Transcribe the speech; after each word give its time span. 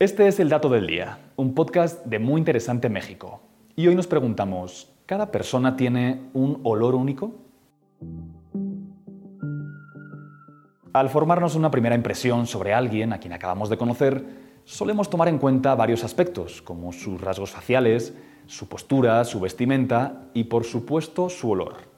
Este 0.00 0.26
es 0.26 0.40
el 0.40 0.48
Dato 0.48 0.70
del 0.70 0.86
Día, 0.86 1.18
un 1.36 1.54
podcast 1.54 2.06
de 2.06 2.18
Muy 2.18 2.38
Interesante 2.38 2.88
México. 2.88 3.42
Y 3.76 3.86
hoy 3.86 3.94
nos 3.94 4.06
preguntamos, 4.06 4.90
¿cada 5.04 5.30
persona 5.30 5.76
tiene 5.76 6.22
un 6.32 6.58
olor 6.62 6.94
único? 6.94 7.34
Al 10.94 11.10
formarnos 11.10 11.54
una 11.54 11.70
primera 11.70 11.94
impresión 11.94 12.46
sobre 12.46 12.72
alguien 12.72 13.12
a 13.12 13.18
quien 13.18 13.34
acabamos 13.34 13.68
de 13.68 13.76
conocer, 13.76 14.24
solemos 14.64 15.10
tomar 15.10 15.28
en 15.28 15.36
cuenta 15.36 15.74
varios 15.74 16.02
aspectos, 16.02 16.62
como 16.62 16.94
sus 16.94 17.20
rasgos 17.20 17.50
faciales, 17.50 18.16
su 18.46 18.70
postura, 18.70 19.22
su 19.26 19.38
vestimenta 19.38 20.30
y, 20.32 20.44
por 20.44 20.64
supuesto, 20.64 21.28
su 21.28 21.50
olor. 21.50 21.89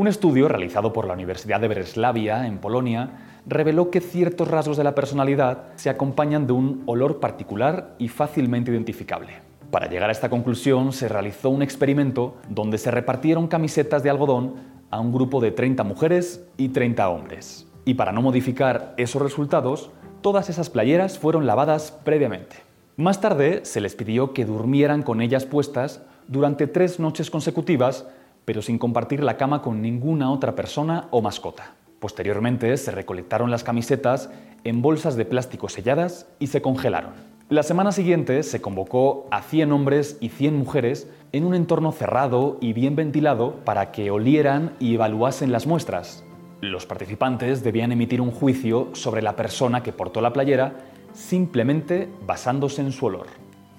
Un 0.00 0.08
estudio 0.08 0.48
realizado 0.48 0.94
por 0.94 1.06
la 1.06 1.12
Universidad 1.12 1.60
de 1.60 1.68
Breslavia, 1.68 2.46
en 2.46 2.56
Polonia, 2.56 3.10
reveló 3.46 3.90
que 3.90 4.00
ciertos 4.00 4.48
rasgos 4.48 4.78
de 4.78 4.84
la 4.84 4.94
personalidad 4.94 5.64
se 5.76 5.90
acompañan 5.90 6.46
de 6.46 6.54
un 6.54 6.82
olor 6.86 7.20
particular 7.20 7.96
y 7.98 8.08
fácilmente 8.08 8.70
identificable. 8.70 9.42
Para 9.70 9.90
llegar 9.90 10.08
a 10.08 10.12
esta 10.12 10.30
conclusión 10.30 10.94
se 10.94 11.06
realizó 11.06 11.50
un 11.50 11.60
experimento 11.60 12.36
donde 12.48 12.78
se 12.78 12.90
repartieron 12.90 13.46
camisetas 13.46 14.02
de 14.02 14.08
algodón 14.08 14.54
a 14.90 15.00
un 15.00 15.12
grupo 15.12 15.38
de 15.38 15.50
30 15.50 15.84
mujeres 15.84 16.46
y 16.56 16.70
30 16.70 17.06
hombres. 17.10 17.66
Y 17.84 17.92
para 17.92 18.12
no 18.12 18.22
modificar 18.22 18.94
esos 18.96 19.20
resultados, 19.20 19.90
todas 20.22 20.48
esas 20.48 20.70
playeras 20.70 21.18
fueron 21.18 21.46
lavadas 21.46 21.92
previamente. 21.92 22.56
Más 22.96 23.20
tarde 23.20 23.60
se 23.64 23.82
les 23.82 23.96
pidió 23.96 24.32
que 24.32 24.46
durmieran 24.46 25.02
con 25.02 25.20
ellas 25.20 25.44
puestas 25.44 26.00
durante 26.26 26.66
tres 26.66 27.00
noches 27.00 27.28
consecutivas, 27.28 28.06
pero 28.44 28.62
sin 28.62 28.78
compartir 28.78 29.22
la 29.22 29.36
cama 29.36 29.62
con 29.62 29.82
ninguna 29.82 30.30
otra 30.30 30.54
persona 30.54 31.08
o 31.10 31.22
mascota. 31.22 31.74
Posteriormente 31.98 32.76
se 32.76 32.90
recolectaron 32.90 33.50
las 33.50 33.62
camisetas 33.62 34.30
en 34.64 34.80
bolsas 34.80 35.16
de 35.16 35.26
plástico 35.26 35.68
selladas 35.68 36.26
y 36.38 36.46
se 36.46 36.62
congelaron. 36.62 37.12
La 37.50 37.62
semana 37.62 37.90
siguiente 37.90 38.42
se 38.42 38.60
convocó 38.60 39.26
a 39.30 39.42
100 39.42 39.72
hombres 39.72 40.16
y 40.20 40.28
100 40.28 40.56
mujeres 40.56 41.10
en 41.32 41.44
un 41.44 41.54
entorno 41.54 41.92
cerrado 41.92 42.58
y 42.60 42.72
bien 42.72 42.96
ventilado 42.96 43.56
para 43.64 43.90
que 43.90 44.10
olieran 44.10 44.76
y 44.78 44.94
evaluasen 44.94 45.50
las 45.50 45.66
muestras. 45.66 46.24
Los 46.60 46.86
participantes 46.86 47.64
debían 47.64 47.90
emitir 47.90 48.20
un 48.20 48.30
juicio 48.30 48.90
sobre 48.92 49.20
la 49.20 49.34
persona 49.34 49.82
que 49.82 49.92
portó 49.92 50.20
la 50.20 50.32
playera 50.32 50.74
simplemente 51.12 52.08
basándose 52.24 52.82
en 52.82 52.92
su 52.92 53.06
olor. 53.06 53.26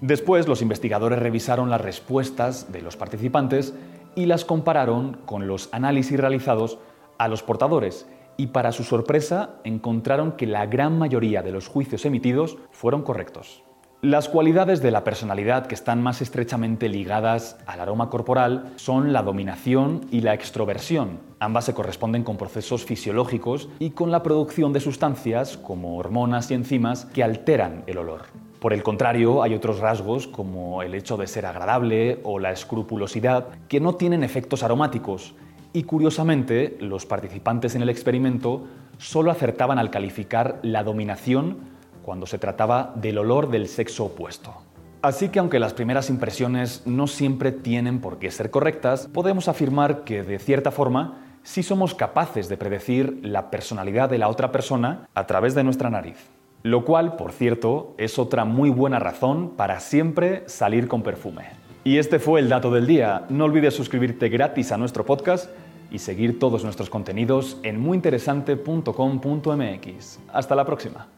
Después 0.00 0.48
los 0.48 0.62
investigadores 0.62 1.18
revisaron 1.18 1.70
las 1.70 1.80
respuestas 1.80 2.72
de 2.72 2.80
los 2.80 2.96
participantes 2.96 3.74
y 4.14 4.26
las 4.26 4.44
compararon 4.44 5.18
con 5.26 5.46
los 5.46 5.68
análisis 5.72 6.18
realizados 6.18 6.78
a 7.18 7.28
los 7.28 7.42
portadores 7.42 8.06
y 8.36 8.46
para 8.46 8.72
su 8.72 8.84
sorpresa 8.84 9.56
encontraron 9.64 10.32
que 10.32 10.46
la 10.46 10.64
gran 10.64 10.98
mayoría 10.98 11.42
de 11.42 11.52
los 11.52 11.68
juicios 11.68 12.06
emitidos 12.06 12.56
fueron 12.70 13.02
correctos. 13.02 13.62
Las 14.02 14.30
cualidades 14.30 14.80
de 14.80 14.90
la 14.90 15.04
personalidad 15.04 15.66
que 15.66 15.74
están 15.74 16.02
más 16.02 16.22
estrechamente 16.22 16.88
ligadas 16.88 17.58
al 17.66 17.80
aroma 17.80 18.08
corporal 18.08 18.72
son 18.76 19.12
la 19.12 19.22
dominación 19.22 20.06
y 20.10 20.22
la 20.22 20.32
extroversión. 20.32 21.20
Ambas 21.38 21.66
se 21.66 21.74
corresponden 21.74 22.24
con 22.24 22.38
procesos 22.38 22.86
fisiológicos 22.86 23.68
y 23.78 23.90
con 23.90 24.10
la 24.10 24.22
producción 24.22 24.72
de 24.72 24.80
sustancias 24.80 25.58
como 25.58 25.98
hormonas 25.98 26.50
y 26.50 26.54
enzimas 26.54 27.04
que 27.04 27.22
alteran 27.22 27.84
el 27.86 27.98
olor. 27.98 28.22
Por 28.60 28.74
el 28.74 28.82
contrario, 28.82 29.42
hay 29.42 29.54
otros 29.54 29.80
rasgos 29.80 30.26
como 30.26 30.82
el 30.82 30.94
hecho 30.94 31.16
de 31.16 31.26
ser 31.26 31.46
agradable 31.46 32.20
o 32.24 32.38
la 32.38 32.52
escrupulosidad 32.52 33.48
que 33.68 33.80
no 33.80 33.94
tienen 33.94 34.22
efectos 34.22 34.62
aromáticos 34.62 35.34
y 35.72 35.84
curiosamente, 35.84 36.76
los 36.80 37.06
participantes 37.06 37.74
en 37.74 37.82
el 37.82 37.88
experimento 37.88 38.66
solo 38.98 39.30
acertaban 39.30 39.78
al 39.78 39.90
calificar 39.90 40.58
la 40.62 40.82
dominación 40.82 41.58
cuando 42.02 42.26
se 42.26 42.38
trataba 42.38 42.92
del 42.96 43.18
olor 43.18 43.50
del 43.50 43.68
sexo 43.68 44.06
opuesto. 44.06 44.54
Así 45.00 45.28
que 45.28 45.38
aunque 45.38 45.60
las 45.60 45.72
primeras 45.72 46.10
impresiones 46.10 46.82
no 46.86 47.06
siempre 47.06 47.52
tienen 47.52 48.00
por 48.00 48.18
qué 48.18 48.30
ser 48.30 48.50
correctas, 48.50 49.06
podemos 49.06 49.48
afirmar 49.48 50.02
que 50.04 50.22
de 50.22 50.38
cierta 50.38 50.70
forma 50.70 51.22
sí 51.42 51.62
somos 51.62 51.94
capaces 51.94 52.48
de 52.48 52.56
predecir 52.56 53.20
la 53.22 53.50
personalidad 53.50 54.10
de 54.10 54.18
la 54.18 54.28
otra 54.28 54.52
persona 54.52 55.08
a 55.14 55.26
través 55.26 55.54
de 55.54 55.64
nuestra 55.64 55.88
nariz. 55.88 56.18
Lo 56.62 56.84
cual, 56.84 57.16
por 57.16 57.32
cierto, 57.32 57.94
es 57.96 58.18
otra 58.18 58.44
muy 58.44 58.68
buena 58.68 58.98
razón 58.98 59.54
para 59.56 59.80
siempre 59.80 60.42
salir 60.46 60.88
con 60.88 61.02
perfume. 61.02 61.44
Y 61.84 61.96
este 61.96 62.18
fue 62.18 62.40
el 62.40 62.50
dato 62.50 62.70
del 62.70 62.86
día. 62.86 63.24
No 63.30 63.46
olvides 63.46 63.72
suscribirte 63.74 64.28
gratis 64.28 64.70
a 64.70 64.76
nuestro 64.76 65.06
podcast 65.06 65.50
y 65.90 65.98
seguir 65.98 66.38
todos 66.38 66.62
nuestros 66.62 66.90
contenidos 66.90 67.56
en 67.62 67.80
muyinteresante.com.mx. 67.80 70.20
Hasta 70.32 70.54
la 70.54 70.66
próxima. 70.66 71.08